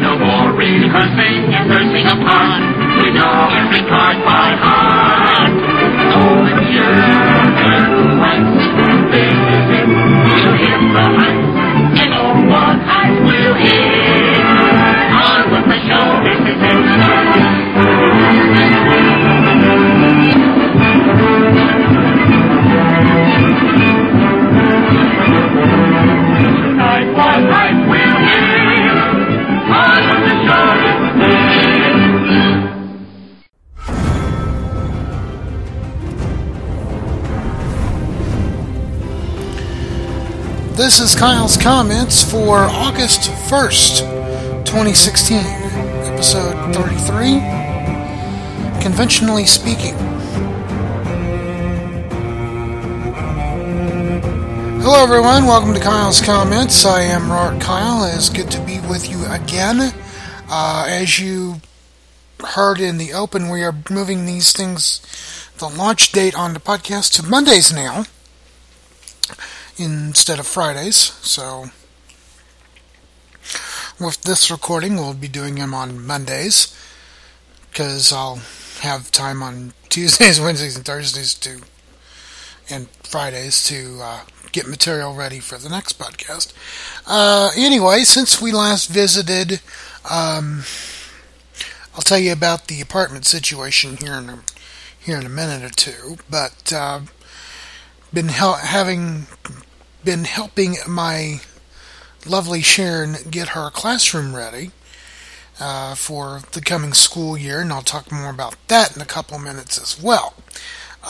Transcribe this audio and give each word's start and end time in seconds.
No 0.00 0.16
more 0.18 0.52
rehearsing 0.56 1.52
and 1.52 1.68
rehearsing 1.68 2.06
upon. 2.06 2.56
We 3.02 3.12
know 3.12 3.48
every 3.52 3.82
part 3.88 4.16
by 4.24 4.56
heart. 4.56 5.52
Oh, 6.14 6.46
and 6.48 6.60
Jurgen 6.72 7.94
This 40.74 40.98
is 40.98 41.14
Kyle's 41.14 41.56
comments 41.56 42.28
for 42.28 42.58
August 42.58 43.30
1st, 43.30 44.00
2016, 44.64 45.38
episode 45.38 46.74
33. 46.74 47.38
Conventionally 48.82 49.44
speaking. 49.44 49.94
Hello, 54.82 55.00
everyone. 55.00 55.46
Welcome 55.46 55.74
to 55.74 55.80
Kyle's 55.80 56.20
comments. 56.20 56.84
I 56.84 57.02
am 57.02 57.30
Robert 57.30 57.62
Kyle. 57.62 58.12
It's 58.12 58.28
good 58.28 58.50
to 58.50 58.60
be 58.62 58.80
with 58.80 59.08
you 59.08 59.24
again. 59.26 59.94
Uh, 60.50 60.86
as 60.88 61.20
you 61.20 61.60
heard 62.40 62.80
in 62.80 62.98
the 62.98 63.12
open, 63.12 63.48
we 63.48 63.62
are 63.62 63.76
moving 63.88 64.26
these 64.26 64.52
things, 64.52 65.00
the 65.58 65.68
launch 65.68 66.10
date 66.10 66.34
on 66.36 66.52
the 66.52 66.58
podcast 66.58 67.12
to 67.12 67.22
Mondays 67.22 67.72
now 67.72 68.06
instead 69.76 70.38
of 70.38 70.46
Fridays. 70.46 70.96
So, 70.96 71.70
with 74.00 74.22
this 74.22 74.50
recording, 74.50 74.96
we'll 74.96 75.14
be 75.14 75.28
doing 75.28 75.56
them 75.56 75.74
on 75.74 76.04
Mondays 76.04 76.76
because 77.70 78.12
I'll 78.12 78.40
have 78.80 79.10
time 79.10 79.42
on 79.42 79.72
Tuesdays, 79.88 80.40
Wednesdays, 80.40 80.76
and 80.76 80.84
Thursdays 80.84 81.34
to, 81.34 81.60
and 82.68 82.88
Fridays 83.02 83.64
to 83.66 83.98
uh, 84.00 84.20
get 84.52 84.66
material 84.68 85.14
ready 85.14 85.40
for 85.40 85.58
the 85.58 85.68
next 85.68 85.98
podcast. 85.98 86.52
Uh, 87.06 87.50
anyway, 87.56 88.02
since 88.04 88.40
we 88.40 88.52
last 88.52 88.88
visited, 88.88 89.60
um, 90.10 90.64
I'll 91.94 92.02
tell 92.02 92.18
you 92.18 92.32
about 92.32 92.66
the 92.66 92.80
apartment 92.80 93.26
situation 93.26 93.96
here 93.96 94.14
in 94.14 94.28
a, 94.28 94.38
here 94.98 95.18
in 95.18 95.26
a 95.26 95.30
minute 95.30 95.64
or 95.64 95.74
two, 95.74 96.16
but. 96.30 96.72
Uh, 96.72 97.00
been 98.14 98.28
hel- 98.28 98.54
having 98.54 99.26
been 100.04 100.24
helping 100.24 100.76
my 100.88 101.40
lovely 102.24 102.62
Sharon 102.62 103.16
get 103.28 103.48
her 103.48 103.70
classroom 103.70 104.34
ready 104.34 104.70
uh, 105.58 105.94
for 105.94 106.42
the 106.52 106.60
coming 106.60 106.92
school 106.92 107.36
year, 107.36 107.60
and 107.60 107.72
I'll 107.72 107.82
talk 107.82 108.12
more 108.12 108.30
about 108.30 108.56
that 108.68 108.94
in 108.94 109.02
a 109.02 109.06
couple 109.06 109.36
of 109.36 109.42
minutes 109.42 109.78
as 109.78 110.00
well. 110.00 110.34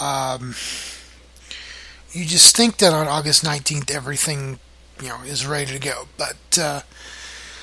Um, 0.00 0.54
you 2.12 2.24
just 2.24 2.56
think 2.56 2.78
that 2.78 2.92
on 2.92 3.06
August 3.06 3.44
19th 3.44 3.90
everything 3.90 4.58
you 5.00 5.08
know 5.08 5.20
is 5.22 5.46
ready 5.46 5.72
to 5.72 5.78
go, 5.78 6.08
but 6.16 6.58
uh, 6.58 6.80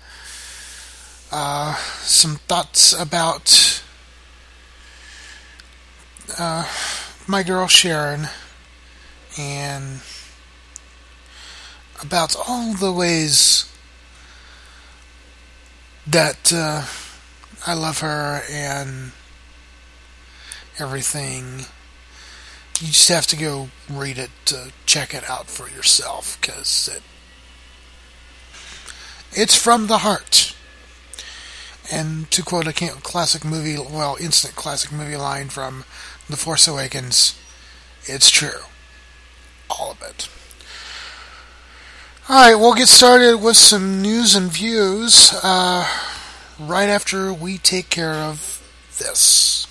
uh, 1.31 1.75
some 2.01 2.37
thoughts 2.37 2.93
about 2.99 3.83
uh, 6.39 6.67
my 7.27 7.43
girl 7.43 7.67
Sharon 7.67 8.29
and 9.39 10.01
about 12.03 12.37
all 12.49 12.75
the 12.75 12.93
ways 12.93 13.71
that 16.07 16.53
uh, 16.53 16.85
I 17.67 17.75
love 17.75 18.01
her 18.01 18.43
and 18.51 19.13
everything. 20.79 21.67
You 22.81 22.89
just 22.89 23.09
have 23.09 23.27
to 23.29 23.37
go 23.37 23.69
read 23.91 24.19
it 24.19 24.31
to 24.47 24.73
check 24.87 25.13
it 25.13 25.29
out 25.29 25.49
for 25.49 25.69
yourself 25.69 26.39
because 26.41 26.89
it, 26.95 27.03
it's 29.33 29.61
from 29.61 29.89
the 29.89 29.99
heart. 29.99 30.48
And 31.91 32.31
to 32.33 32.43
quote 32.43 32.67
a 32.67 32.73
classic 32.73 33.45
movie, 33.45 33.79
well, 33.79 34.17
instant 34.21 34.55
classic 34.55 34.93
movie 34.93 35.17
line 35.17 35.49
from 35.49 35.85
The 36.29 36.37
Force 36.37 36.69
Awakens, 36.69 37.39
it's 38.05 38.31
true. 38.31 38.63
All 39.71 39.91
of 39.91 40.03
it. 40.03 40.29
Alright, 42.29 42.59
we'll 42.59 42.75
get 42.75 42.89
started 42.89 43.39
with 43.39 43.57
some 43.57 44.03
news 44.03 44.35
and 44.35 44.51
views 44.51 45.33
uh, 45.43 45.89
right 46.59 46.89
after 46.89 47.33
we 47.33 47.57
take 47.57 47.89
care 47.89 48.15
of 48.15 48.63
this. 48.99 49.68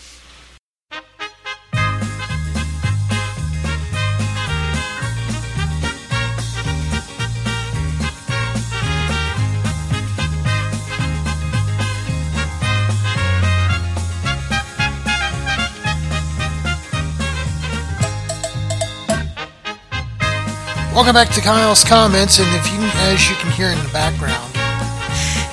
Welcome 20.98 21.14
back 21.14 21.30
to 21.36 21.42
Kyle's 21.42 21.84
comments, 21.84 22.40
and 22.40 22.48
if 22.56 22.74
you, 22.74 22.80
as 22.82 23.30
you 23.30 23.36
can 23.36 23.52
hear 23.52 23.70
in 23.70 23.78
the 23.78 23.90
background 23.94 24.52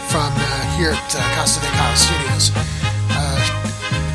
from 0.08 0.32
uh, 0.34 0.76
here 0.78 0.92
at 0.92 1.14
uh, 1.14 1.20
Casa 1.34 1.60
de 1.60 1.66
Kyle 1.66 1.94
Studios, 1.94 2.50
uh, 3.10 3.66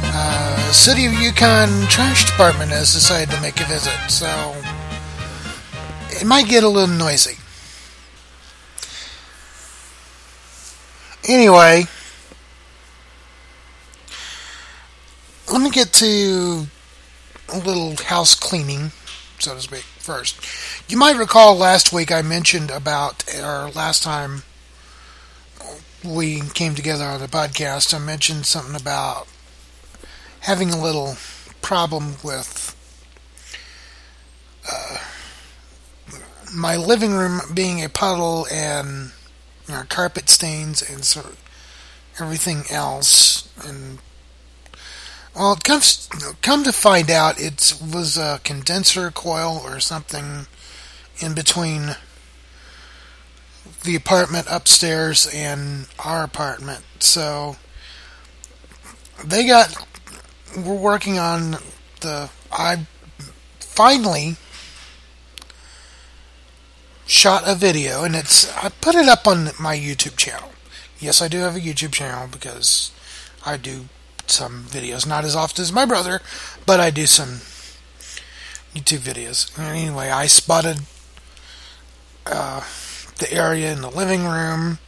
uh, 0.05 0.71
City 0.71 1.05
of 1.05 1.13
Yukon 1.13 1.69
Trash 1.87 2.25
Department 2.25 2.71
has 2.71 2.91
decided 2.91 3.29
to 3.29 3.39
make 3.41 3.61
a 3.61 3.65
visit, 3.65 3.93
so 4.07 4.55
it 6.09 6.25
might 6.25 6.47
get 6.47 6.63
a 6.63 6.67
little 6.67 6.95
noisy. 6.95 7.37
Anyway, 11.27 11.83
let 15.53 15.61
me 15.61 15.69
get 15.69 15.93
to 15.93 16.65
a 17.53 17.59
little 17.59 17.95
house 17.97 18.33
cleaning, 18.33 18.91
so 19.37 19.53
to 19.53 19.61
speak, 19.61 19.85
first. 20.09 20.89
You 20.89 20.97
might 20.97 21.17
recall 21.17 21.55
last 21.55 21.93
week 21.93 22.11
I 22.11 22.23
mentioned 22.23 22.71
about, 22.71 23.23
or 23.35 23.69
last 23.69 24.01
time 24.01 24.41
we 26.03 26.41
came 26.55 26.73
together 26.73 27.03
on 27.03 27.19
the 27.19 27.27
podcast, 27.27 27.93
I 27.93 27.99
mentioned 27.99 28.47
something 28.47 28.75
about 28.75 29.27
having 30.39 30.71
a 30.71 30.81
little 30.81 31.15
problem 31.61 32.15
with 32.23 32.75
uh, 34.67 34.97
my 36.55 36.75
living 36.75 37.13
room 37.13 37.41
being 37.53 37.83
a 37.83 37.87
puddle 37.87 38.47
and 38.51 39.11
you 39.67 39.75
know, 39.75 39.83
carpet 39.89 40.27
stains 40.27 40.81
and 40.81 41.05
sort 41.05 41.27
of 41.27 41.43
everything 42.19 42.63
else. 42.71 43.47
And 43.63 43.99
well, 45.35 45.53
it 45.53 45.63
comes 45.63 46.09
come 46.41 46.63
to 46.63 46.71
find 46.71 47.09
out, 47.09 47.39
it 47.39 47.75
was 47.81 48.17
a 48.17 48.39
condenser 48.43 49.11
coil 49.11 49.61
or 49.63 49.79
something 49.79 50.47
in 51.19 51.33
between 51.33 51.95
the 53.83 53.95
apartment 53.95 54.47
upstairs 54.49 55.29
and 55.33 55.87
our 56.03 56.23
apartment. 56.23 56.83
So 56.99 57.57
they 59.23 59.45
got 59.45 59.87
we're 60.57 60.73
working 60.73 61.19
on 61.19 61.57
the 62.01 62.29
I 62.51 62.87
finally 63.59 64.35
shot 67.05 67.43
a 67.45 67.55
video 67.55 68.03
and 68.03 68.15
it's 68.15 68.51
I 68.57 68.69
put 68.69 68.95
it 68.95 69.07
up 69.07 69.27
on 69.27 69.49
my 69.59 69.77
YouTube 69.77 70.17
channel. 70.17 70.51
Yes, 70.99 71.21
I 71.21 71.27
do 71.27 71.37
have 71.39 71.55
a 71.55 71.59
YouTube 71.59 71.93
channel 71.93 72.27
because 72.27 72.91
I 73.45 73.55
do 73.57 73.85
some 74.29 74.65
videos, 74.65 75.07
not 75.07 75.25
as 75.25 75.35
often 75.35 75.61
as 75.61 75.71
my 75.71 75.85
brother, 75.85 76.21
but 76.65 76.79
I 76.79 76.89
do 76.89 77.05
some 77.05 77.41
YouTube 78.73 78.99
videos. 78.99 79.57
Anyway, 79.59 80.09
I 80.09 80.27
spotted 80.27 80.79
uh, 82.25 82.61
the 83.17 83.31
area 83.31 83.71
in 83.71 83.81
the 83.81 83.89
living 83.89 84.25
room, 84.25 84.79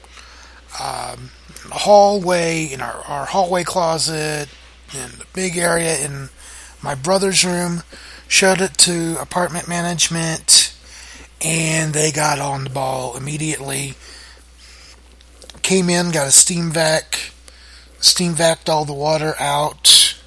um, 0.79 1.31
the 1.67 1.73
hallway, 1.73 2.65
in 2.65 2.81
our, 2.81 3.01
our 3.07 3.25
hallway 3.25 3.63
closet, 3.63 4.49
and 4.95 5.13
the 5.13 5.25
big 5.33 5.57
area 5.57 5.97
in 5.99 6.29
my 6.81 6.95
brother's 6.95 7.43
room. 7.45 7.83
Showed 8.27 8.61
it 8.61 8.77
to 8.79 9.17
apartment 9.19 9.67
management, 9.67 10.73
and 11.41 11.93
they 11.93 12.11
got 12.11 12.39
on 12.39 12.63
the 12.63 12.69
ball 12.69 13.17
immediately. 13.17 13.95
Came 15.61 15.89
in, 15.89 16.11
got 16.11 16.27
a 16.27 16.31
steam 16.31 16.71
vac, 16.71 17.31
steam 18.01 18.33
vaced 18.33 18.69
all 18.69 18.85
the 18.85 18.93
water 18.93 19.35
out. 19.39 20.17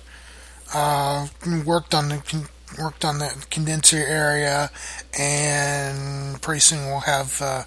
Uh, 0.73 1.29
worked 1.65 1.95
on 1.95 2.09
the 2.09 2.49
worked 2.79 3.05
on 3.05 3.19
the 3.19 3.47
condenser 3.51 3.99
area, 3.99 4.71
and 5.19 6.41
pretty 6.41 6.61
soon 6.61 6.87
we'll 6.87 7.01
have. 7.01 7.41
Uh, 7.43 7.65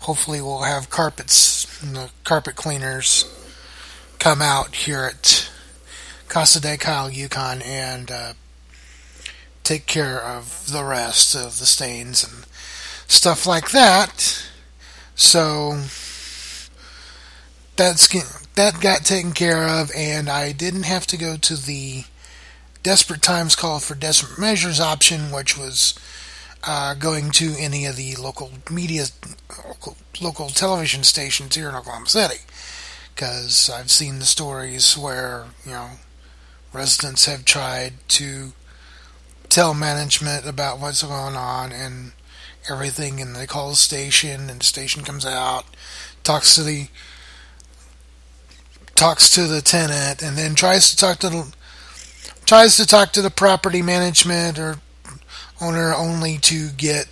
hopefully, 0.00 0.40
we'll 0.40 0.62
have 0.62 0.90
carpets, 0.90 1.80
the 1.80 2.10
carpet 2.22 2.54
cleaners, 2.54 3.24
come 4.18 4.42
out 4.42 4.74
here 4.74 5.04
at 5.04 5.50
Casa 6.28 6.60
de 6.60 6.76
Kyle, 6.76 7.10
Yukon, 7.10 7.62
and 7.62 8.10
uh, 8.10 8.32
take 9.64 9.86
care 9.86 10.20
of 10.20 10.70
the 10.70 10.84
rest 10.84 11.34
of 11.34 11.58
the 11.58 11.66
stains 11.66 12.22
and 12.22 12.46
stuff 13.08 13.46
like 13.46 13.70
that. 13.70 14.46
So 15.14 15.80
that's 17.76 18.08
that 18.54 18.80
got 18.80 19.04
taken 19.04 19.32
care 19.32 19.66
of, 19.68 19.90
and 19.96 20.28
I 20.28 20.52
didn't 20.52 20.84
have 20.84 21.06
to 21.08 21.16
go 21.16 21.36
to 21.36 21.56
the 21.56 22.04
desperate 22.82 23.22
times 23.22 23.56
call 23.56 23.80
for 23.80 23.94
desperate 23.94 24.38
measures 24.38 24.80
option, 24.80 25.32
which 25.32 25.58
was 25.58 25.94
uh, 26.66 26.94
going 26.94 27.30
to 27.32 27.54
any 27.58 27.86
of 27.86 27.96
the 27.96 28.14
local 28.16 28.52
media, 28.70 29.06
local, 29.66 29.96
local 30.20 30.48
television 30.48 31.02
stations 31.02 31.56
here 31.56 31.68
in 31.68 31.74
Oklahoma 31.74 32.06
City, 32.06 32.42
because 33.14 33.68
I've 33.68 33.90
seen 33.90 34.18
the 34.18 34.24
stories 34.24 34.96
where 34.96 35.46
you 35.64 35.72
know 35.72 35.90
residents 36.72 37.26
have 37.26 37.44
tried 37.44 37.94
to 38.08 38.52
tell 39.48 39.74
management 39.74 40.46
about 40.46 40.78
what's 40.78 41.02
going 41.02 41.36
on 41.36 41.72
and 41.72 42.12
everything, 42.70 43.20
and 43.20 43.34
they 43.34 43.46
call 43.46 43.70
the 43.70 43.76
station, 43.76 44.48
and 44.48 44.60
the 44.60 44.64
station 44.64 45.02
comes 45.02 45.26
out, 45.26 45.64
talks 46.22 46.54
to 46.54 46.62
the 46.62 46.88
talks 48.96 49.30
to 49.34 49.46
the 49.46 49.60
tenant, 49.60 50.22
and 50.22 50.36
then 50.36 50.54
tries 50.54 50.90
to 50.90 50.96
talk 50.96 51.18
to 51.18 51.28
the 51.28 51.54
tries 52.46 52.76
to 52.76 52.86
talk 52.86 53.12
to 53.12 53.22
the 53.22 53.30
property 53.30 53.82
management 53.82 54.58
or 54.58 54.76
owner 55.60 55.94
only 55.94 56.36
to 56.38 56.68
get 56.70 57.08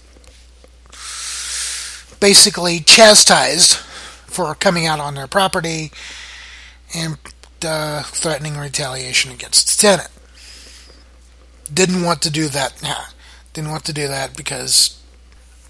basically 2.21 2.81
chastised 2.81 3.77
for 3.77 4.55
coming 4.55 4.87
out 4.87 5.01
on 5.01 5.15
their 5.15 5.27
property 5.27 5.91
and 6.95 7.19
uh, 7.65 8.03
threatening 8.03 8.57
retaliation 8.57 9.33
against 9.33 9.69
the 9.69 9.83
tenant. 9.89 10.09
Didn't 11.73 12.03
want 12.03 12.23
to 12.23 12.31
do 12.31 12.49
that. 12.49 12.81
Didn't 13.53 13.71
want 13.71 13.85
to 13.85 13.93
do 13.93 14.07
that 14.09 14.37
because, 14.37 15.01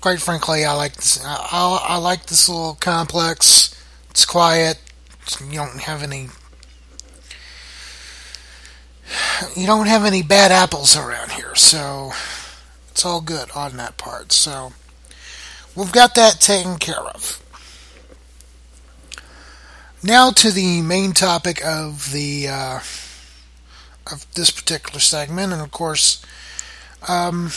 quite 0.01 0.21
frankly, 0.21 0.65
I 0.65 0.75
like 0.75 0.97
this. 0.97 1.25
I, 1.25 1.79
I 1.83 1.97
like 1.97 2.27
this 2.27 2.49
little 2.49 2.77
complex. 2.81 3.75
It's 4.11 4.25
quiet. 4.25 4.79
You 5.41 5.53
don't 5.53 5.81
have 5.81 6.03
any. 6.03 6.29
You 9.57 9.67
don't 9.67 9.87
have 9.87 10.05
any 10.05 10.23
bad 10.23 10.53
apples 10.53 10.97
around 10.97 11.33
here, 11.33 11.55
so 11.55 12.13
it's 12.91 13.05
all 13.05 13.21
good 13.21 13.51
on 13.55 13.77
that 13.77 13.97
part. 13.99 14.33
So 14.33 14.73
we've 15.75 15.93
got 15.93 16.15
that 16.15 16.41
taken 16.41 16.79
care 16.79 17.01
of. 17.01 17.43
Now 20.03 20.31
to 20.31 20.51
the 20.51 20.83
main 20.83 21.13
topic 21.13 21.65
of 21.65 22.11
the 22.13 22.49
uh, 22.49 22.81
of 24.11 24.27
this 24.35 24.51
particular 24.51 25.01
segment, 25.01 25.53
and 25.53 25.63
of 25.63 25.71
course, 25.71 26.25
um, 27.09 27.51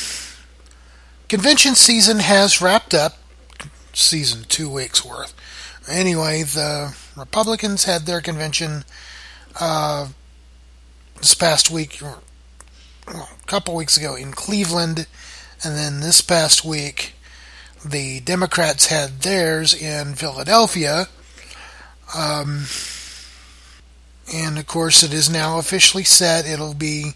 convention 1.28 1.76
season 1.76 2.20
has 2.20 2.62
wrapped 2.62 2.94
up. 2.94 3.18
Season 3.94 4.44
two 4.50 4.70
weeks 4.70 5.06
worth. 5.06 5.34
Anyway, 5.88 6.44
the 6.44 6.96
Republicans 7.16 7.84
had 7.84 8.06
their 8.06 8.22
convention 8.22 8.84
uh, 9.60 10.08
this 11.18 11.36
past 11.36 11.70
week, 11.70 12.02
or 12.02 12.20
a 13.08 13.26
couple 13.46 13.76
weeks 13.76 13.98
ago 13.98 14.16
in 14.16 14.32
Cleveland, 14.32 15.08
and 15.64 15.76
then 15.76 16.00
this 16.00 16.22
past 16.22 16.66
week, 16.66 17.14
the 17.86 18.20
Democrats 18.22 18.88
had 18.88 19.22
theirs 19.22 19.74
in 19.74 20.16
Philadelphia. 20.16 21.08
Um, 22.16 22.66
and 24.34 24.58
of 24.58 24.66
course, 24.66 25.04
it 25.04 25.14
is 25.14 25.30
now 25.30 25.60
officially 25.60 26.04
set. 26.04 26.48
It'll 26.48 26.74
be 26.74 27.14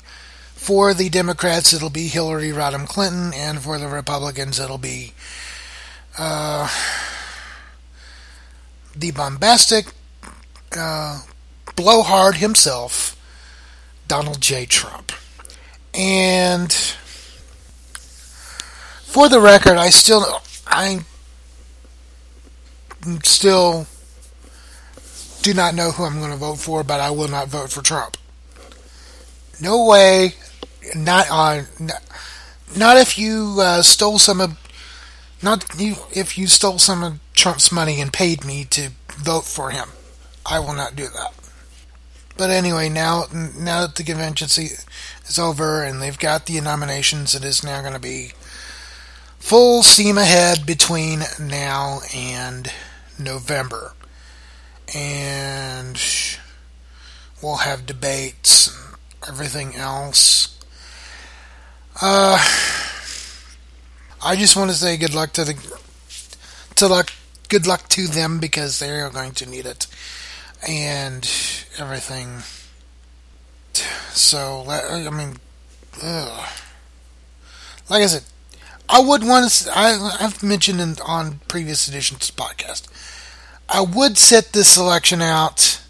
for 0.59 0.93
the 0.93 1.09
Democrats, 1.09 1.73
it'll 1.73 1.89
be 1.89 2.07
Hillary 2.07 2.49
Rodham 2.49 2.85
Clinton, 2.85 3.33
and 3.33 3.61
for 3.61 3.79
the 3.79 3.87
Republicans, 3.87 4.59
it'll 4.59 4.77
be 4.77 5.13
uh, 6.17 6.69
the 8.99 9.11
bombastic 9.11 9.85
uh, 10.75 11.21
blowhard 11.75 12.35
himself, 12.35 13.15
Donald 14.07 14.41
J. 14.41 14.65
Trump. 14.65 15.11
And 15.93 16.71
for 19.03 19.29
the 19.29 19.39
record, 19.39 19.77
I 19.77 19.89
still, 19.89 20.41
I 20.67 20.99
still 23.23 23.87
do 25.41 25.53
not 25.53 25.73
know 25.73 25.91
who 25.91 26.03
I'm 26.03 26.19
going 26.19 26.31
to 26.31 26.37
vote 26.37 26.59
for, 26.59 26.83
but 26.83 26.99
I 26.99 27.09
will 27.11 27.29
not 27.29 27.47
vote 27.47 27.71
for 27.71 27.81
Trump. 27.81 28.17
No 29.61 29.85
way. 29.85 30.35
Not 30.95 31.29
on. 31.29 31.67
Not, 32.75 32.97
if 32.97 33.17
you 33.17 33.57
uh, 33.59 33.81
stole 33.81 34.19
some 34.19 34.41
of. 34.41 34.57
Not 35.41 35.65
you, 35.79 35.95
if 36.13 36.37
you 36.37 36.47
stole 36.47 36.79
some 36.79 37.03
of 37.03 37.28
Trump's 37.39 37.71
money 37.71 38.01
and 38.01 38.11
paid 38.11 38.43
me 38.43 38.65
to 38.65 38.89
vote 39.15 39.45
for 39.45 39.71
him. 39.71 39.87
I 40.45 40.59
will 40.59 40.73
not 40.73 40.97
do 40.97 41.03
that. 41.03 41.33
But 42.35 42.49
anyway, 42.49 42.89
now 42.89 43.27
now 43.31 43.87
that 43.87 43.95
the 43.95 44.03
convention 44.03 44.47
is 44.47 45.39
over 45.39 45.81
and 45.81 46.01
they've 46.01 46.19
got 46.19 46.47
the 46.47 46.59
nominations, 46.59 47.33
it 47.33 47.45
is 47.45 47.63
now 47.63 47.79
going 47.79 47.93
to 47.93 47.99
be 47.99 48.33
full 49.37 49.83
steam 49.83 50.17
ahead 50.17 50.65
between 50.65 51.21
now 51.39 52.01
and 52.13 52.73
November 53.17 53.93
and 54.93 55.97
we'll 57.41 57.57
have 57.57 57.85
debates 57.85 58.67
and 58.67 58.97
everything 59.29 59.75
else. 59.75 60.59
Uh, 62.01 62.37
I 64.21 64.35
just 64.35 64.57
want 64.57 64.71
to 64.71 64.75
say 64.75 64.97
good 64.97 65.13
luck 65.13 65.31
to 65.33 65.45
the 65.45 65.79
to 66.75 66.87
luck 66.87 67.11
good 67.49 67.67
luck 67.67 67.89
to 67.89 68.07
them 68.07 68.39
because 68.39 68.79
they 68.79 68.91
are 68.91 69.09
going 69.09 69.33
to 69.33 69.49
need 69.49 69.65
it 69.65 69.87
and 70.67 71.29
everything. 71.77 72.39
So 74.11 74.65
I 74.67 75.09
mean, 75.09 75.35
ugh. 76.01 76.49
like 77.89 78.03
I 78.03 78.05
said, 78.05 78.23
I 78.87 78.99
would 79.01 79.23
want 79.23 79.49
to. 79.49 79.71
I, 79.73 80.17
I've 80.21 80.41
mentioned 80.41 80.79
in, 80.79 80.95
on 81.05 81.39
previous 81.47 81.87
editions 81.87 82.29
of 82.29 82.35
the 82.35 82.41
podcast. 82.41 82.87
I 83.67 83.81
would 83.81 84.17
sit 84.17 84.51
this 84.51 84.77
election 84.77 85.21
out, 85.21 85.81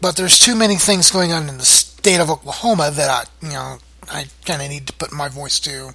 but 0.00 0.16
there's 0.16 0.38
too 0.38 0.56
many 0.56 0.76
things 0.76 1.10
going 1.10 1.32
on 1.32 1.48
in 1.48 1.58
the 1.58 1.64
state 1.64 2.18
of 2.18 2.30
Oklahoma 2.30 2.90
that 2.90 3.10
I, 3.10 3.46
you 3.46 3.52
know, 3.52 3.78
I 4.10 4.26
kind 4.46 4.62
of 4.62 4.70
need 4.70 4.86
to 4.86 4.92
put 4.94 5.12
my 5.12 5.28
voice 5.28 5.60
to. 5.60 5.94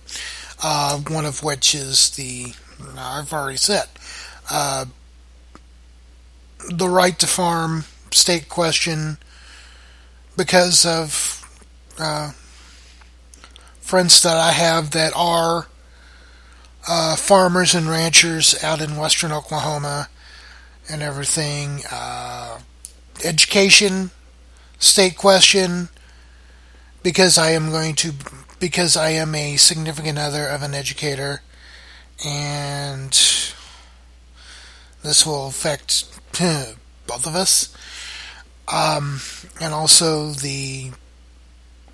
Uh, 0.64 1.00
one 1.00 1.26
of 1.26 1.44
which 1.44 1.76
is 1.76 2.12
the 2.12 2.54
I've 2.98 3.34
already 3.34 3.58
said 3.58 3.88
uh, 4.50 4.86
the 6.70 6.90
right 6.90 7.18
to 7.20 7.28
farm 7.28 7.86
state 8.12 8.50
question 8.50 9.18
because 10.38 10.86
of 10.86 11.42
uh, 12.00 12.32
friends 13.80 14.22
that 14.24 14.38
I 14.38 14.52
have 14.52 14.92
that 14.92 15.14
are 15.16 15.68
uh, 16.88 17.16
farmers 17.16 17.74
and 17.74 17.88
ranchers 17.88 18.62
out 18.64 18.82
in 18.82 18.98
western 18.98 19.32
Oklahoma 19.32 20.10
and 20.90 21.02
everything. 21.02 21.82
Uh, 21.92 22.60
education, 23.24 24.12
state 24.78 25.18
question, 25.18 25.90
because 27.04 27.38
I 27.38 27.52
am 27.52 27.72
going 27.72 27.96
to, 27.96 28.14
because 28.60 28.98
I 28.98 29.10
am 29.12 29.36
a 29.36 29.58
significant 29.58 30.18
other 30.18 30.48
of 30.48 30.64
an 30.64 30.74
educator, 30.74 31.42
and 32.26 33.14
this 35.06 35.26
will 35.26 35.48
affect 35.48 36.06
both 37.08 37.28
of 37.28 37.36
us. 37.36 37.76
Um, 38.68 39.20
and 39.62 39.74
also 39.74 40.32
the 40.32 40.92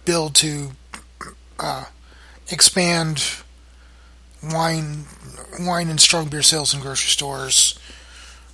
bill 0.05 0.29
to 0.29 0.71
uh, 1.59 1.85
expand 2.49 3.23
wine, 4.41 5.05
wine 5.59 5.89
and 5.89 5.99
strong 5.99 6.29
beer 6.29 6.41
sales 6.41 6.73
in 6.73 6.79
grocery 6.79 7.09
stores. 7.09 7.77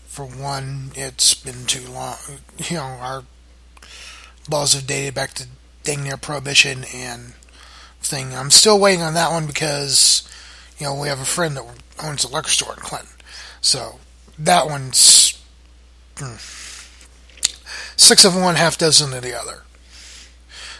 For 0.07 0.25
one, 0.25 0.91
it's 0.95 1.33
been 1.35 1.65
too 1.65 1.87
long. 1.89 2.15
You 2.69 2.77
know, 2.77 2.83
our 2.83 3.23
laws 4.49 4.73
have 4.73 4.87
dated 4.87 5.13
back 5.13 5.33
to 5.35 5.47
dang 5.83 6.03
near 6.03 6.17
prohibition 6.17 6.85
and 6.93 7.33
thing. 7.99 8.33
I'm 8.33 8.51
still 8.51 8.79
waiting 8.79 9.01
on 9.01 9.13
that 9.13 9.31
one 9.31 9.45
because 9.45 10.27
you 10.79 10.85
know 10.85 10.99
we 10.99 11.07
have 11.07 11.19
a 11.19 11.25
friend 11.25 11.55
that 11.55 11.65
owns 12.03 12.23
a 12.23 12.27
liquor 12.27 12.49
store 12.49 12.73
in 12.73 12.79
Clinton, 12.79 13.09
so 13.61 13.99
that 14.39 14.67
one's 14.67 15.41
hmm, 16.17 16.35
six 17.95 18.25
of 18.25 18.35
one, 18.35 18.55
half 18.55 18.77
dozen 18.77 19.13
of 19.13 19.23
the 19.23 19.37
other. 19.37 19.63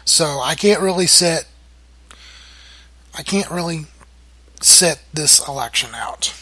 So 0.06 0.40
I 0.40 0.56
can't 0.56 0.82
really 0.82 1.08
set. 1.08 1.48
I 3.18 3.24
can't 3.24 3.50
really 3.50 3.86
set 4.62 5.04
this 5.14 5.46
election 5.48 5.90
out. 5.94 6.34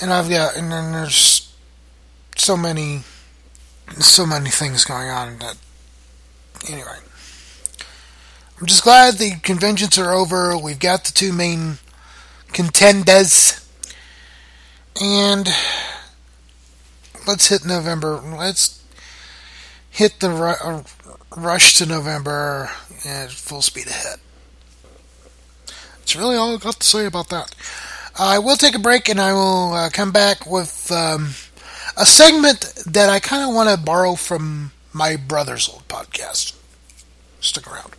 And 0.00 0.12
I've 0.12 0.28
got, 0.28 0.56
and 0.56 0.70
then 0.70 0.92
there's 0.92 1.54
so 2.36 2.56
many, 2.56 3.00
so 3.98 4.26
many 4.26 4.50
things 4.50 4.84
going 4.84 5.08
on 5.08 5.38
that, 5.38 5.56
anyway. 6.68 6.98
I'm 8.60 8.66
just 8.66 8.84
glad 8.84 9.14
the 9.14 9.36
conventions 9.42 9.98
are 9.98 10.12
over. 10.12 10.56
We've 10.56 10.78
got 10.78 11.04
the 11.04 11.12
two 11.12 11.32
main 11.32 11.78
contenders. 12.52 13.65
And 15.00 15.48
let's 17.26 17.48
hit 17.48 17.66
November. 17.66 18.20
Let's 18.20 18.82
hit 19.90 20.20
the 20.20 20.30
uh, 20.30 20.82
rush 21.36 21.74
to 21.78 21.86
November 21.86 22.70
at 23.04 23.30
full 23.30 23.62
speed 23.62 23.88
ahead. 23.88 24.18
That's 25.98 26.16
really 26.16 26.36
all 26.36 26.54
I've 26.54 26.60
got 26.60 26.80
to 26.80 26.86
say 26.86 27.04
about 27.04 27.28
that. 27.30 27.54
I 28.18 28.38
will 28.38 28.56
take 28.56 28.74
a 28.74 28.78
break 28.78 29.08
and 29.08 29.20
I 29.20 29.32
will 29.32 29.72
uh, 29.74 29.90
come 29.90 30.12
back 30.12 30.46
with 30.46 30.90
um, 30.90 31.30
a 31.96 32.06
segment 32.06 32.60
that 32.86 33.10
I 33.10 33.20
kind 33.20 33.48
of 33.48 33.54
want 33.54 33.68
to 33.68 33.84
borrow 33.84 34.14
from 34.14 34.72
my 34.92 35.16
brother's 35.16 35.68
old 35.68 35.86
podcast. 35.88 36.56
Stick 37.40 37.70
around. 37.70 37.92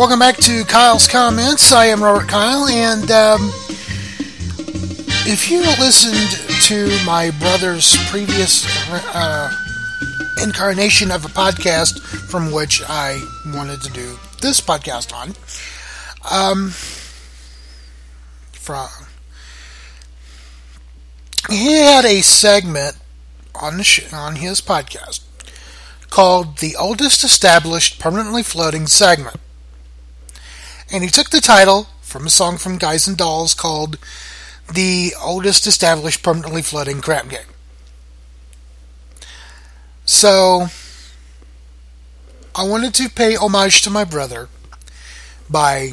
Welcome 0.00 0.20
back 0.20 0.38
to 0.38 0.64
Kyle's 0.64 1.06
Comments. 1.06 1.72
I 1.72 1.88
am 1.88 2.02
Robert 2.02 2.26
Kyle, 2.26 2.66
and 2.66 3.10
um, 3.10 3.50
if 5.28 5.50
you 5.50 5.60
listened 5.60 6.30
to 6.62 6.88
my 7.04 7.30
brother's 7.38 7.98
previous 8.08 8.64
uh, 9.14 9.54
incarnation 10.42 11.10
of 11.10 11.26
a 11.26 11.28
podcast 11.28 12.00
from 12.00 12.50
which 12.50 12.82
I 12.88 13.22
wanted 13.48 13.82
to 13.82 13.92
do 13.92 14.18
this 14.40 14.58
podcast 14.58 15.12
on, 15.14 15.34
um, 16.30 16.70
from 18.52 18.88
he 21.50 21.74
had 21.74 22.06
a 22.06 22.22
segment 22.22 22.96
on 23.54 23.76
the 23.76 23.84
sh- 23.84 24.10
on 24.14 24.36
his 24.36 24.62
podcast 24.62 25.20
called 26.08 26.56
"The 26.56 26.74
Oldest 26.76 27.22
Established 27.22 27.98
Permanently 28.00 28.42
Floating 28.42 28.86
Segment." 28.86 29.36
And 30.92 31.04
he 31.04 31.10
took 31.10 31.30
the 31.30 31.40
title 31.40 31.86
from 32.00 32.26
a 32.26 32.30
song 32.30 32.58
from 32.58 32.76
Guys 32.76 33.06
and 33.06 33.16
Dolls 33.16 33.54
called 33.54 33.96
The 34.72 35.12
Oldest 35.22 35.66
Established 35.66 36.24
Permanently 36.24 36.62
Floating 36.62 37.00
Crap 37.00 37.28
Game. 37.28 37.40
So, 40.04 40.66
I 42.56 42.68
wanted 42.68 42.94
to 42.94 43.08
pay 43.08 43.36
homage 43.36 43.82
to 43.82 43.90
my 43.90 44.02
brother 44.02 44.48
by, 45.48 45.92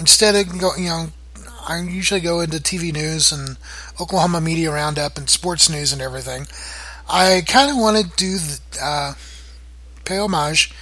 instead 0.00 0.34
of, 0.34 0.58
go, 0.58 0.74
you 0.76 0.88
know, 0.88 1.06
I 1.68 1.80
usually 1.80 2.20
go 2.20 2.40
into 2.40 2.56
TV 2.56 2.90
news 2.90 3.32
and 3.32 3.58
Oklahoma 4.00 4.40
Media 4.40 4.72
Roundup 4.72 5.18
and 5.18 5.28
sports 5.28 5.68
news 5.68 5.92
and 5.92 6.00
everything. 6.00 6.46
I 7.06 7.42
kind 7.46 7.70
of 7.70 7.76
wanted 7.76 8.12
to 8.12 8.16
do 8.16 8.38
the, 8.38 8.60
uh, 8.82 9.14
pay 10.06 10.16
homage 10.16 10.72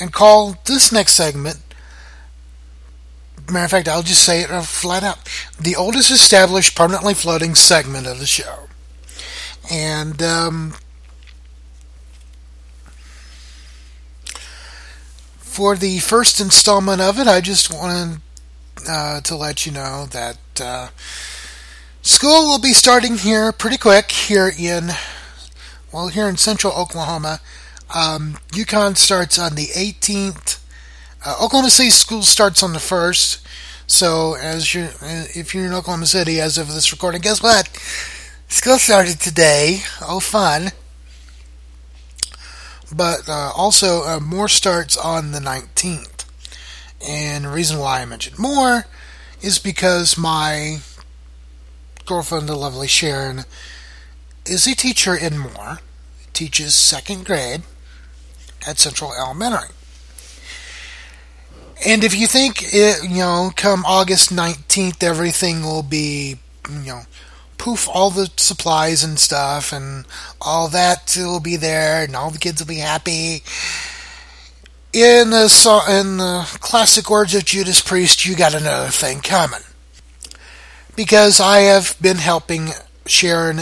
and 0.00 0.10
call 0.10 0.56
this 0.64 0.90
next 0.90 1.12
segment 1.12 1.58
matter 3.52 3.64
of 3.64 3.70
fact, 3.70 3.88
I'll 3.88 4.02
just 4.02 4.24
say 4.24 4.42
it 4.42 4.62
flat 4.64 5.02
out. 5.02 5.18
The 5.60 5.76
oldest 5.76 6.10
established 6.10 6.76
permanently 6.76 7.14
floating 7.14 7.54
segment 7.54 8.06
of 8.06 8.18
the 8.18 8.26
show. 8.26 8.68
And, 9.70 10.22
um, 10.22 10.74
for 15.58 15.74
the 15.74 15.98
first 15.98 16.40
installment 16.40 17.00
of 17.00 17.18
it, 17.18 17.26
I 17.26 17.40
just 17.40 17.74
wanted 17.74 18.20
uh, 18.88 19.20
to 19.22 19.36
let 19.36 19.66
you 19.66 19.72
know 19.72 20.06
that 20.10 20.38
uh, 20.60 20.88
school 22.00 22.48
will 22.48 22.60
be 22.60 22.72
starting 22.72 23.18
here 23.18 23.50
pretty 23.50 23.76
quick 23.76 24.12
here 24.12 24.52
in, 24.56 24.90
well, 25.92 26.08
here 26.08 26.28
in 26.28 26.36
central 26.36 26.72
Oklahoma. 26.72 27.40
Um, 27.92 28.38
Yukon 28.54 28.94
starts 28.94 29.36
on 29.36 29.56
the 29.56 29.66
18th 29.68 30.60
uh, 31.24 31.36
Oklahoma 31.40 31.70
City 31.70 31.90
school 31.90 32.22
starts 32.22 32.62
on 32.62 32.72
the 32.72 32.78
first. 32.78 33.46
So, 33.86 34.34
as 34.34 34.74
you, 34.74 34.88
if 35.00 35.54
you're 35.54 35.66
in 35.66 35.72
Oklahoma 35.72 36.06
City 36.06 36.40
as 36.40 36.58
of 36.58 36.68
this 36.68 36.92
recording, 36.92 37.22
guess 37.22 37.42
what? 37.42 37.68
School 38.48 38.78
started 38.78 39.18
today. 39.18 39.80
Oh, 40.02 40.20
fun! 40.20 40.72
But 42.94 43.28
uh, 43.28 43.52
also, 43.54 44.04
uh, 44.04 44.20
Moore 44.20 44.48
starts 44.48 44.96
on 44.96 45.32
the 45.32 45.40
19th. 45.40 46.24
And 47.06 47.44
the 47.44 47.50
reason 47.50 47.78
why 47.78 48.00
I 48.00 48.04
mentioned 48.04 48.38
Moore 48.38 48.86
is 49.40 49.58
because 49.58 50.18
my 50.18 50.78
girlfriend, 52.06 52.48
the 52.48 52.56
lovely 52.56 52.88
Sharon, 52.88 53.44
is 54.46 54.66
a 54.66 54.74
teacher 54.74 55.14
in 55.14 55.38
Moore. 55.38 55.80
Teaches 56.32 56.74
second 56.74 57.24
grade 57.24 57.62
at 58.66 58.78
Central 58.78 59.12
Elementary. 59.12 59.74
And 61.86 62.02
if 62.02 62.14
you 62.14 62.26
think 62.26 62.62
it, 62.74 63.08
you 63.08 63.18
know, 63.18 63.50
come 63.54 63.84
August 63.86 64.30
19th, 64.30 65.02
everything 65.02 65.62
will 65.62 65.82
be, 65.82 66.36
you 66.68 66.86
know, 66.86 67.02
poof, 67.56 67.88
all 67.88 68.10
the 68.10 68.30
supplies 68.36 69.04
and 69.04 69.18
stuff 69.18 69.72
and 69.72 70.04
all 70.40 70.68
that 70.68 71.14
will 71.16 71.40
be 71.40 71.56
there 71.56 72.04
and 72.04 72.16
all 72.16 72.30
the 72.30 72.38
kids 72.38 72.60
will 72.60 72.68
be 72.68 72.76
happy. 72.76 73.42
In 74.92 75.30
the, 75.30 75.84
in 75.88 76.16
the 76.16 76.58
classic 76.60 77.10
words 77.10 77.34
of 77.34 77.44
Judas 77.44 77.80
Priest, 77.80 78.26
you 78.26 78.34
got 78.34 78.54
another 78.54 78.88
thing 78.88 79.20
coming. 79.20 79.60
Because 80.96 81.40
I 81.40 81.58
have 81.58 81.94
been 82.00 82.16
helping 82.16 82.70
Sharon 83.06 83.60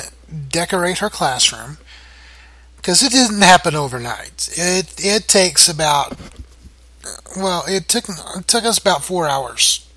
decorate 0.48 0.98
her 0.98 1.10
classroom 1.10 1.78
because 2.76 3.02
it 3.02 3.12
didn't 3.12 3.42
happen 3.42 3.74
overnight. 3.74 4.48
It 4.52 4.94
it 5.04 5.28
takes 5.28 5.68
about 5.68 6.16
well, 7.36 7.64
it 7.68 7.88
took 7.88 8.08
it 8.08 8.46
took 8.46 8.64
us 8.64 8.78
about 8.78 9.04
four 9.04 9.28
hours, 9.28 9.88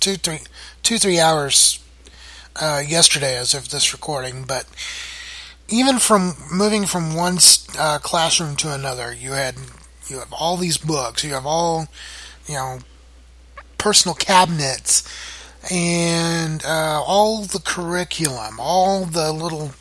two 0.00 0.16
three 0.16 0.40
two 0.82 0.98
three 0.98 1.20
hours 1.20 1.78
uh, 2.56 2.82
yesterday 2.86 3.36
as 3.36 3.54
of 3.54 3.70
this 3.70 3.92
recording. 3.92 4.44
But 4.44 4.66
even 5.68 5.98
from 5.98 6.34
moving 6.52 6.86
from 6.86 7.14
one 7.14 7.38
uh, 7.78 7.98
classroom 7.98 8.56
to 8.56 8.72
another, 8.72 9.12
you 9.12 9.32
had 9.32 9.56
you 10.08 10.18
have 10.18 10.32
all 10.32 10.56
these 10.56 10.78
books, 10.78 11.24
you 11.24 11.34
have 11.34 11.46
all 11.46 11.88
you 12.46 12.54
know 12.54 12.78
personal 13.76 14.14
cabinets 14.14 15.02
and 15.70 16.64
uh, 16.64 17.02
all 17.04 17.42
the 17.42 17.60
curriculum, 17.60 18.58
all 18.58 19.04
the 19.04 19.32
little 19.32 19.72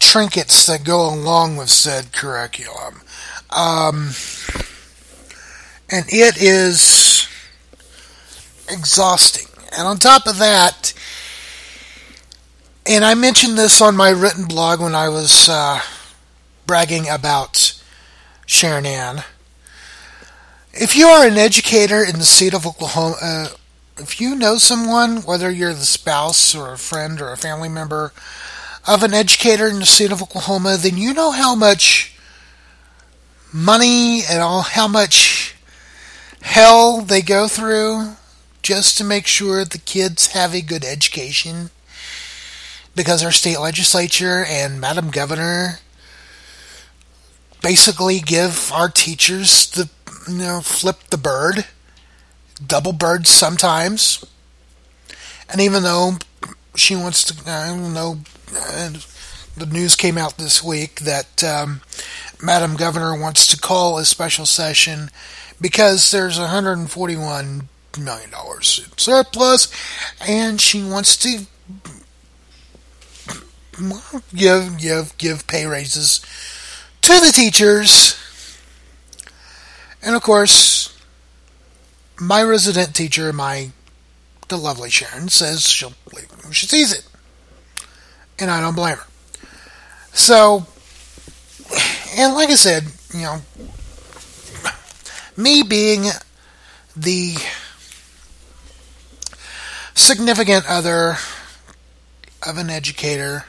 trinkets 0.00 0.66
that 0.66 0.84
go 0.84 1.08
along 1.08 1.56
with 1.56 1.70
said 1.70 2.12
curriculum. 2.12 3.02
Um, 3.50 4.10
and 5.94 6.06
it 6.08 6.42
is 6.42 7.28
exhausting. 8.68 9.46
And 9.78 9.86
on 9.86 9.98
top 9.98 10.26
of 10.26 10.38
that, 10.38 10.92
and 12.84 13.04
I 13.04 13.14
mentioned 13.14 13.56
this 13.56 13.80
on 13.80 13.96
my 13.96 14.10
written 14.10 14.46
blog 14.46 14.80
when 14.80 14.96
I 14.96 15.08
was 15.08 15.48
uh, 15.48 15.80
bragging 16.66 17.08
about 17.08 17.80
Sharon 18.44 18.86
Ann. 18.86 19.22
If 20.72 20.96
you 20.96 21.06
are 21.06 21.28
an 21.28 21.38
educator 21.38 22.02
in 22.02 22.18
the 22.18 22.24
state 22.24 22.54
of 22.54 22.66
Oklahoma, 22.66 23.14
uh, 23.22 23.48
if 23.98 24.20
you 24.20 24.34
know 24.34 24.58
someone, 24.58 25.18
whether 25.18 25.48
you're 25.48 25.74
the 25.74 25.80
spouse 25.82 26.56
or 26.56 26.72
a 26.72 26.78
friend 26.78 27.20
or 27.20 27.30
a 27.30 27.36
family 27.36 27.68
member 27.68 28.12
of 28.88 29.04
an 29.04 29.14
educator 29.14 29.68
in 29.68 29.78
the 29.78 29.86
state 29.86 30.10
of 30.10 30.20
Oklahoma, 30.20 30.76
then 30.76 30.96
you 30.96 31.14
know 31.14 31.30
how 31.30 31.54
much 31.54 32.16
money 33.52 34.22
and 34.28 34.42
all 34.42 34.62
how 34.62 34.88
much 34.88 35.43
hell 36.44 37.00
they 37.00 37.22
go 37.22 37.48
through 37.48 38.12
just 38.62 38.96
to 38.98 39.04
make 39.04 39.26
sure 39.26 39.64
the 39.64 39.78
kids 39.78 40.28
have 40.28 40.54
a 40.54 40.60
good 40.60 40.84
education. 40.84 41.70
Because 42.94 43.24
our 43.24 43.32
state 43.32 43.58
legislature 43.58 44.44
and 44.46 44.80
Madam 44.80 45.10
Governor 45.10 45.80
basically 47.60 48.20
give 48.20 48.70
our 48.72 48.88
teachers 48.88 49.66
the 49.70 49.90
you 50.28 50.38
know 50.38 50.60
flip 50.60 51.02
the 51.10 51.16
bird, 51.16 51.66
double 52.64 52.92
birds 52.92 53.30
sometimes, 53.30 54.24
and 55.50 55.60
even 55.60 55.82
though 55.82 56.12
she 56.76 56.94
wants 56.94 57.24
to, 57.24 57.50
I 57.50 57.68
don't 57.68 57.94
know, 57.94 58.18
uh, 58.56 58.92
the 59.56 59.66
news 59.66 59.96
came 59.96 60.18
out 60.18 60.36
this 60.36 60.62
week 60.62 61.00
that 61.00 61.42
um, 61.42 61.80
Madam 62.40 62.76
Governor 62.76 63.18
wants 63.18 63.46
to 63.48 63.60
call 63.60 63.98
a 63.98 64.04
special 64.04 64.46
session 64.46 65.10
because 65.60 66.10
there's 66.10 66.38
141 66.38 67.68
million 67.98 68.30
dollars 68.30 68.88
surplus, 68.96 69.72
and 70.26 70.60
she 70.60 70.82
wants 70.82 71.16
to 71.16 71.46
give 74.34 74.78
give 74.78 75.16
give 75.18 75.46
pay 75.46 75.66
raises 75.66 76.20
to 77.02 77.20
the 77.20 77.32
teachers. 77.32 78.18
And 80.02 80.14
of 80.14 80.22
course, 80.22 80.96
my 82.20 82.42
resident 82.42 82.94
teacher, 82.94 83.32
my 83.32 83.70
the 84.48 84.56
lovely 84.58 84.90
Sharon, 84.90 85.28
says 85.28 85.68
she'll 85.68 85.94
leave 86.14 86.30
when 86.42 86.52
she 86.52 86.66
sees 86.66 86.92
it. 86.92 87.06
And 88.38 88.50
I 88.50 88.60
don't 88.60 88.74
blame 88.74 88.96
her. 88.96 89.06
So 90.12 90.66
and 92.16 92.34
like 92.34 92.50
I 92.50 92.54
said, 92.54 92.84
you 93.12 93.22
know 93.22 93.40
me 95.36 95.62
being 95.62 96.06
the 96.96 97.36
significant 99.94 100.64
other 100.68 101.16
of 102.46 102.58
an 102.58 102.70
educator 102.70 103.44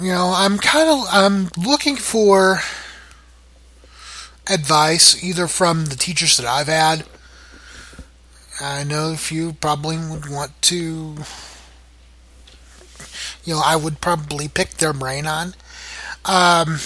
you 0.00 0.10
know, 0.10 0.32
I'm 0.34 0.58
kind 0.58 0.88
of 0.88 1.04
I'm 1.10 1.50
looking 1.56 1.96
for 1.96 2.60
advice 4.48 5.22
either 5.22 5.46
from 5.46 5.86
the 5.86 5.96
teachers 5.96 6.38
that 6.38 6.46
I've 6.46 6.68
had. 6.68 7.04
I 8.60 8.84
know 8.84 9.12
a 9.12 9.16
few 9.16 9.52
probably 9.54 9.98
would 9.98 10.28
want 10.28 10.60
to 10.62 11.16
you 13.44 13.54
know, 13.54 13.62
I 13.64 13.76
would 13.76 14.00
probably 14.00 14.48
pick 14.48 14.74
their 14.74 14.92
brain 14.92 15.26
on. 15.26 15.54
Um, 16.24 16.78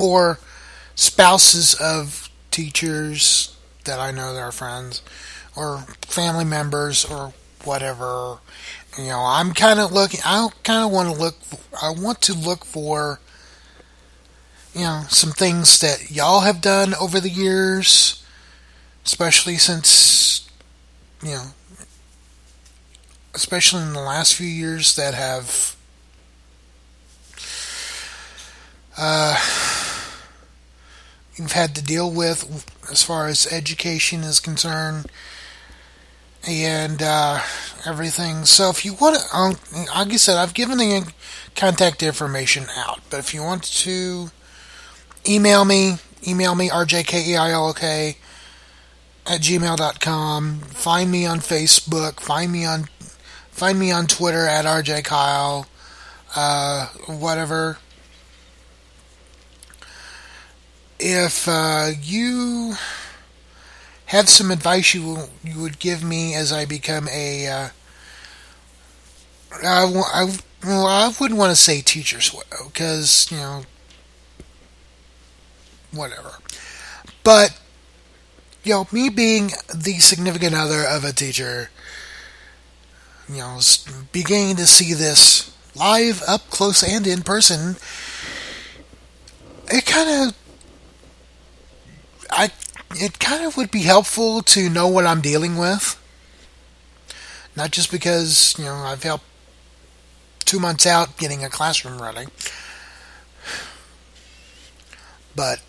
or 0.00 0.38
spouses 0.98 1.74
of 1.74 2.28
teachers 2.50 3.56
that 3.84 4.00
I 4.00 4.10
know 4.10 4.34
that 4.34 4.40
are 4.40 4.50
friends, 4.50 5.00
or 5.54 5.78
family 6.00 6.44
members, 6.44 7.04
or 7.04 7.32
whatever. 7.62 8.38
You 8.98 9.04
know, 9.04 9.20
I'm 9.24 9.52
kind 9.54 9.78
of 9.78 9.92
looking. 9.92 10.18
I 10.24 10.48
kind 10.64 10.84
of 10.84 10.90
want 10.90 11.08
to 11.08 11.14
look. 11.14 11.36
I 11.80 11.90
want 11.90 12.20
to 12.22 12.34
look 12.34 12.64
for, 12.64 13.20
you 14.74 14.80
know, 14.80 15.04
some 15.08 15.30
things 15.30 15.78
that 15.78 16.10
y'all 16.10 16.40
have 16.40 16.60
done 16.60 16.94
over 17.00 17.20
the 17.20 17.30
years, 17.30 18.26
especially 19.06 19.56
since, 19.56 20.50
you 21.22 21.30
know, 21.30 21.44
especially 23.34 23.82
in 23.82 23.92
the 23.92 24.00
last 24.00 24.34
few 24.34 24.48
years 24.48 24.96
that 24.96 25.14
have. 25.14 25.76
Uh, 29.00 29.38
you've 31.38 31.52
had 31.52 31.74
to 31.76 31.82
deal 31.82 32.10
with 32.10 32.66
as 32.90 33.02
far 33.02 33.26
as 33.26 33.46
education 33.52 34.20
is 34.20 34.40
concerned 34.40 35.06
and 36.46 37.02
uh, 37.02 37.40
everything. 37.86 38.44
So 38.44 38.70
if 38.70 38.84
you 38.84 38.94
want 38.94 39.16
to, 39.16 39.36
um, 39.36 39.56
like 39.94 40.12
I 40.12 40.16
said, 40.16 40.36
I've 40.36 40.54
given 40.54 40.78
the 40.78 41.12
contact 41.54 42.02
information 42.02 42.66
out, 42.76 43.00
but 43.10 43.18
if 43.18 43.34
you 43.34 43.42
want 43.42 43.64
to 43.64 44.30
email 45.28 45.64
me, 45.64 45.96
email 46.26 46.54
me 46.54 46.68
rjkyleok 46.68 48.16
at 49.26 49.40
gmail.com. 49.40 50.60
Find 50.60 51.10
me 51.10 51.26
on 51.26 51.40
Facebook. 51.40 52.20
Find 52.20 52.50
me 52.50 52.64
on 52.64 52.88
find 53.50 53.78
me 53.78 53.90
on 53.90 54.06
Twitter 54.06 54.46
at 54.46 54.64
rjkyle. 54.64 55.66
Uh, 56.34 56.86
whatever. 57.06 57.78
If 61.00 61.46
uh, 61.46 61.90
you 62.00 62.74
have 64.06 64.28
some 64.28 64.50
advice 64.50 64.94
you 64.94 65.24
you 65.44 65.60
would 65.60 65.78
give 65.78 66.02
me 66.02 66.34
as 66.34 66.52
I 66.52 66.64
become 66.64 67.08
a 67.08 67.46
uh, 67.46 67.68
I, 69.62 70.02
I, 70.12 70.38
well, 70.64 70.86
I 70.86 71.12
wouldn't 71.20 71.38
want 71.38 71.50
to 71.50 71.56
say 71.56 71.80
teacher's 71.80 72.32
widow 72.32 72.66
because 72.66 73.30
you 73.30 73.36
know 73.36 73.62
whatever, 75.92 76.38
but 77.22 77.58
you 78.64 78.72
know 78.72 78.88
me 78.92 79.08
being 79.08 79.50
the 79.74 79.98
significant 79.98 80.54
other 80.54 80.84
of 80.84 81.04
a 81.04 81.12
teacher, 81.12 81.70
you 83.28 83.38
know, 83.38 83.60
beginning 84.10 84.56
to 84.56 84.66
see 84.66 84.94
this 84.94 85.54
live, 85.76 86.22
up 86.26 86.50
close, 86.50 86.82
and 86.82 87.06
in 87.06 87.22
person, 87.22 87.76
it 89.68 89.86
kind 89.86 90.28
of 90.28 90.34
I 92.30 92.50
it 92.96 93.18
kind 93.18 93.44
of 93.44 93.56
would 93.56 93.70
be 93.70 93.82
helpful 93.82 94.42
to 94.42 94.68
know 94.70 94.88
what 94.88 95.06
I'm 95.06 95.20
dealing 95.20 95.56
with. 95.56 96.00
Not 97.56 97.70
just 97.70 97.90
because, 97.90 98.56
you 98.58 98.64
know, 98.64 98.74
I've 98.74 99.02
helped 99.02 99.24
two 100.44 100.60
months 100.60 100.86
out 100.86 101.18
getting 101.18 101.44
a 101.44 101.50
classroom 101.50 102.00
running, 102.00 102.28
but 105.34 105.60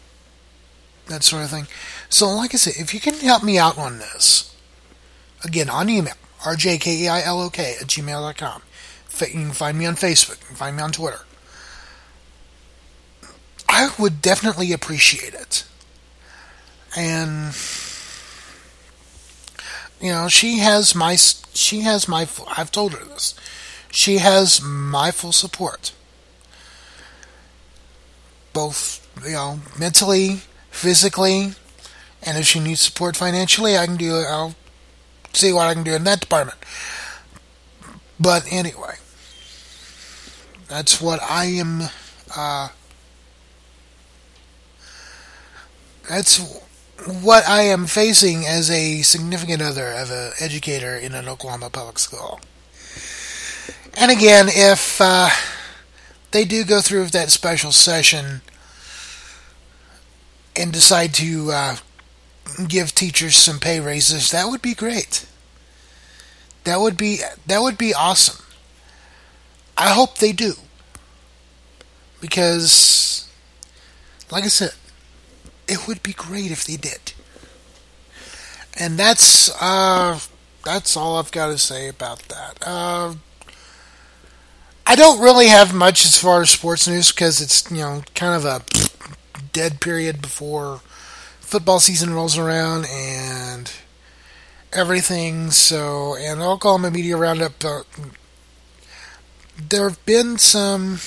that 1.07 1.23
sort 1.23 1.43
of 1.43 1.49
thing. 1.49 1.67
So, 2.09 2.29
like 2.29 2.53
I 2.53 2.57
said, 2.57 2.75
if 2.77 2.93
you 2.93 2.99
can 2.99 3.15
help 3.15 3.43
me 3.43 3.57
out 3.57 3.77
on 3.77 3.99
this, 3.99 4.55
again, 5.43 5.69
on 5.69 5.89
email, 5.89 6.13
rjkyleok 6.41 7.59
at 7.59 7.87
gmail.com. 7.87 8.61
You 9.19 9.27
can 9.27 9.51
find 9.51 9.77
me 9.77 9.85
on 9.85 9.95
Facebook, 9.95 10.39
you 10.41 10.47
can 10.47 10.55
find 10.55 10.77
me 10.77 10.83
on 10.83 10.91
Twitter. 10.91 11.25
I 13.67 13.91
would 13.99 14.21
definitely 14.21 14.71
appreciate 14.71 15.33
it 15.33 15.65
and 16.95 17.55
you 20.01 20.11
know 20.11 20.27
she 20.27 20.59
has 20.59 20.95
my 20.95 21.15
she 21.15 21.81
has 21.81 22.07
my 22.07 22.27
I've 22.57 22.71
told 22.71 22.93
her 22.93 23.05
this. 23.05 23.35
She 23.91 24.17
has 24.17 24.61
my 24.61 25.11
full 25.11 25.31
support. 25.31 25.93
Both, 28.53 29.07
you 29.23 29.31
know, 29.31 29.59
mentally, 29.79 30.41
physically, 30.69 31.53
and 32.23 32.37
if 32.37 32.45
she 32.45 32.59
needs 32.59 32.81
support 32.81 33.15
financially, 33.15 33.77
I 33.77 33.85
can 33.85 33.97
do 33.97 34.15
I'll 34.15 34.55
see 35.33 35.53
what 35.53 35.67
I 35.67 35.73
can 35.73 35.83
do 35.83 35.93
in 35.93 36.03
that 36.05 36.19
department. 36.19 36.57
But 38.19 38.45
anyway, 38.51 38.95
that's 40.67 41.01
what 41.01 41.19
I 41.23 41.45
am. 41.45 41.83
Uh, 42.35 42.69
that's 46.07 46.39
what 47.05 47.47
I 47.47 47.61
am 47.63 47.87
facing 47.87 48.45
as 48.45 48.69
a 48.69 49.01
significant 49.01 49.61
other 49.61 49.91
of 49.91 50.11
an 50.11 50.31
educator 50.39 50.95
in 50.95 51.13
an 51.13 51.27
Oklahoma 51.27 51.69
public 51.69 51.99
school. 51.99 52.39
And 53.97 54.11
again, 54.11 54.47
if 54.49 54.99
uh, 55.01 55.29
they 56.31 56.45
do 56.45 56.63
go 56.63 56.81
through 56.81 57.01
with 57.03 57.11
that 57.11 57.29
special 57.29 57.71
session 57.71 58.41
and 60.55 60.71
decide 60.71 61.13
to 61.15 61.51
uh, 61.51 61.75
give 62.67 62.93
teachers 62.93 63.35
some 63.35 63.59
pay 63.59 63.79
raises, 63.79 64.31
that 64.31 64.47
would 64.47 64.61
be 64.61 64.73
great. 64.73 65.25
That 66.65 66.79
would 66.79 66.97
be 66.97 67.21
that 67.47 67.61
would 67.61 67.77
be 67.77 67.93
awesome. 67.93 68.43
I 69.77 69.89
hope 69.89 70.17
they 70.17 70.33
do. 70.33 70.53
Because 72.21 73.29
like 74.29 74.43
I 74.43 74.47
said, 74.47 74.73
it 75.69 75.87
would 75.87 76.03
be 76.03 76.13
great 76.13 76.51
if 76.51 76.65
they 76.65 76.75
did. 76.75 77.13
And 78.77 78.97
that's 78.97 79.49
uh 79.61 80.19
that's 80.65 80.95
all 80.97 81.17
I've 81.17 81.31
got 81.31 81.47
to 81.47 81.57
say 81.57 81.87
about 81.87 82.19
that. 82.23 82.57
Uh, 82.65 83.15
I 84.85 84.95
don't 84.95 85.21
really 85.21 85.47
have 85.47 85.73
much 85.73 86.05
as 86.05 86.17
far 86.17 86.41
as 86.41 86.49
sports 86.49 86.87
news 86.87 87.11
because 87.11 87.41
it's 87.41 87.69
you 87.71 87.77
know 87.77 88.03
kind 88.15 88.35
of 88.35 88.45
a 88.45 88.61
dead 89.53 89.81
period 89.81 90.21
before 90.21 90.81
football 91.39 91.79
season 91.79 92.13
rolls 92.13 92.37
around 92.37 92.85
and 92.89 93.71
everything. 94.73 95.51
So, 95.51 96.15
and 96.15 96.41
Oklahoma 96.41 96.91
Media 96.91 97.17
Roundup. 97.17 97.63
Uh, 97.63 97.81
there 99.57 99.89
have 99.89 100.03
been 100.05 100.37
some 100.37 100.99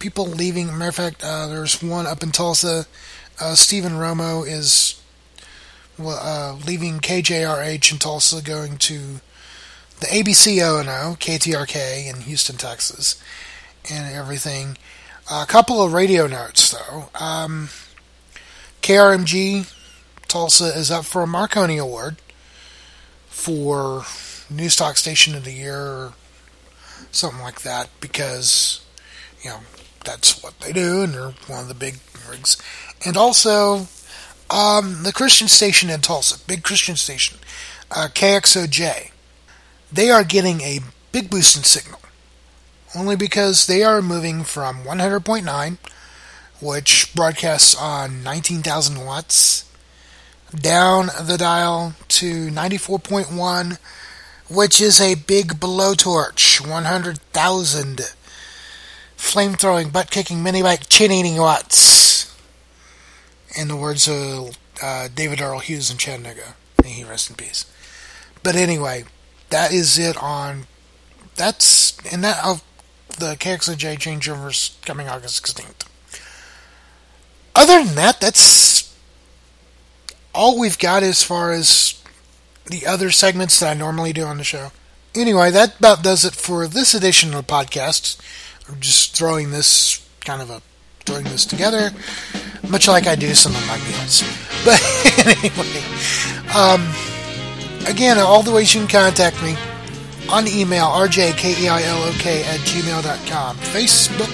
people 0.00 0.26
leaving. 0.26 0.66
Matter 0.66 0.88
of 0.88 0.94
fact, 0.96 1.22
uh, 1.22 1.46
there's 1.46 1.80
one 1.80 2.06
up 2.06 2.22
in 2.22 2.32
Tulsa. 2.32 2.86
Uh, 3.40 3.54
Stephen 3.54 3.92
Romo 3.92 4.46
is 4.46 5.00
uh, 5.98 6.56
leaving 6.66 6.98
KJRH 6.98 7.92
in 7.92 7.98
Tulsa, 7.98 8.42
going 8.42 8.76
to 8.78 9.20
the 10.00 10.06
ABC 10.06 10.60
O&O, 10.62 11.14
KTRK 11.16 12.12
in 12.12 12.22
Houston, 12.22 12.56
Texas, 12.56 13.22
and 13.90 14.12
everything. 14.12 14.76
A 15.30 15.46
couple 15.46 15.82
of 15.82 15.92
radio 15.92 16.26
notes, 16.26 16.70
though. 16.70 17.10
Um, 17.14 17.68
KRMG 18.82 19.72
Tulsa 20.26 20.66
is 20.66 20.90
up 20.90 21.04
for 21.04 21.22
a 21.22 21.26
Marconi 21.26 21.76
Award 21.76 22.16
for 23.26 24.04
News 24.48 24.74
Talk 24.74 24.96
Station 24.96 25.34
of 25.34 25.44
the 25.44 25.52
Year 25.52 25.76
or 25.76 26.12
something 27.10 27.40
like 27.40 27.62
that 27.62 27.88
because, 28.00 28.80
you 29.42 29.50
know, 29.50 29.60
that's 30.04 30.42
what 30.42 30.58
they 30.60 30.72
do 30.72 31.02
and 31.02 31.14
they're 31.14 31.34
one 31.46 31.60
of 31.60 31.68
the 31.68 31.74
big 31.74 31.96
rigs. 32.28 32.56
And 33.04 33.16
also, 33.16 33.88
um, 34.50 35.02
the 35.02 35.12
Christian 35.12 35.48
station 35.48 35.90
in 35.90 36.00
Tulsa, 36.00 36.38
big 36.46 36.62
Christian 36.62 36.96
station, 36.96 37.38
uh, 37.90 38.08
KXOJ, 38.12 39.10
they 39.92 40.10
are 40.10 40.24
getting 40.24 40.60
a 40.60 40.80
big 41.12 41.30
boost 41.30 41.56
in 41.56 41.64
signal. 41.64 42.00
Only 42.94 43.14
because 43.16 43.66
they 43.66 43.84
are 43.84 44.02
moving 44.02 44.42
from 44.42 44.82
100.9, 44.82 45.78
which 46.60 47.14
broadcasts 47.14 47.74
on 47.76 48.22
19,000 48.24 49.04
watts, 49.04 49.64
down 50.54 51.10
the 51.22 51.36
dial 51.38 51.94
to 52.08 52.48
94.1, 52.48 53.78
which 54.48 54.80
is 54.80 55.00
a 55.00 55.14
big 55.14 55.60
blowtorch, 55.60 56.66
100,000 56.68 58.00
flame 59.20 59.54
throwing, 59.54 59.90
butt 59.90 60.10
kicking, 60.10 60.42
mini 60.42 60.62
bike, 60.62 60.88
chin 60.88 61.12
eating 61.12 61.36
watts. 61.36 62.34
In 63.56 63.68
the 63.68 63.76
words 63.76 64.08
of 64.08 64.56
uh, 64.82 65.08
David 65.14 65.40
Earl 65.40 65.58
Hughes 65.58 65.90
in 65.90 65.98
Chattanooga. 65.98 66.54
May 66.82 66.90
he 66.90 67.04
rest 67.04 67.30
in 67.30 67.36
peace. 67.36 67.70
But 68.42 68.56
anyway, 68.56 69.04
that 69.50 69.72
is 69.72 69.98
it 69.98 70.16
on. 70.16 70.66
That's. 71.36 71.98
And 72.12 72.24
that. 72.24 72.44
Of 72.44 72.62
the 73.18 73.34
KXOJ 73.34 73.98
changeovers 73.98 74.80
coming 74.84 75.08
August 75.08 75.44
16th. 75.44 75.86
Other 77.54 77.84
than 77.84 77.96
that, 77.96 78.20
that's 78.20 78.94
all 80.34 80.58
we've 80.58 80.78
got 80.78 81.02
as 81.02 81.22
far 81.22 81.52
as 81.52 82.02
the 82.66 82.86
other 82.86 83.10
segments 83.10 83.60
that 83.60 83.76
I 83.76 83.78
normally 83.78 84.12
do 84.12 84.24
on 84.24 84.38
the 84.38 84.44
show. 84.44 84.70
Anyway, 85.14 85.50
that 85.50 85.78
about 85.78 86.02
does 86.02 86.24
it 86.24 86.34
for 86.34 86.66
this 86.66 86.94
edition 86.94 87.34
of 87.34 87.46
the 87.46 87.52
podcast. 87.52 88.18
Just 88.78 89.16
throwing 89.16 89.50
this 89.50 90.06
kind 90.24 90.42
of 90.42 90.50
a 90.50 90.62
throwing 91.00 91.24
this 91.24 91.44
together, 91.44 91.90
much 92.68 92.86
like 92.86 93.06
I 93.06 93.14
do 93.16 93.34
some 93.34 93.54
of 93.54 93.66
my 93.66 93.78
meals. 93.88 94.22
But 94.62 94.78
anyway, 95.26 95.82
um, 96.54 96.86
again, 97.86 98.18
all 98.18 98.42
the 98.42 98.52
ways 98.52 98.74
you 98.74 98.80
can 98.82 98.90
contact 98.90 99.42
me 99.42 99.56
on 100.30 100.46
email 100.46 100.86
rjkyleok 100.88 102.26
at 102.26 102.60
gmail.com. 102.60 103.56
Facebook, 103.56 104.30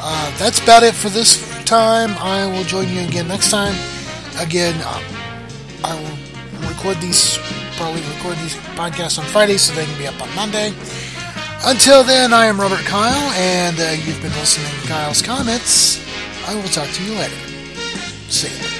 Uh, 0.00 0.36
that's 0.38 0.58
about 0.60 0.82
it 0.82 0.94
for 0.94 1.08
this 1.08 1.38
time. 1.64 2.10
I 2.18 2.46
will 2.46 2.64
join 2.64 2.88
you 2.88 3.00
again 3.00 3.28
next 3.28 3.50
time. 3.50 3.74
Again, 4.40 4.74
uh, 4.84 5.00
I 5.84 5.94
will 5.94 6.16
record 6.68 6.96
these, 6.98 7.38
probably 7.76 8.02
record 8.02 8.36
these 8.38 8.54
podcasts 8.76 9.18
on 9.18 9.24
Friday 9.26 9.56
so 9.56 9.74
they 9.74 9.84
can 9.84 9.98
be 9.98 10.06
up 10.06 10.20
on 10.20 10.34
Monday. 10.34 10.72
Until 11.64 12.02
then, 12.02 12.32
I 12.32 12.46
am 12.46 12.60
Robert 12.60 12.80
Kyle, 12.80 13.30
and 13.32 13.78
uh, 13.78 13.90
you've 14.04 14.20
been 14.20 14.32
listening 14.32 14.66
to 14.80 14.88
Kyle's 14.88 15.22
Comments. 15.22 16.00
I 16.48 16.54
will 16.54 16.68
talk 16.68 16.88
to 16.88 17.04
you 17.04 17.12
later. 17.12 17.36
See 18.28 18.48
you. 18.48 18.71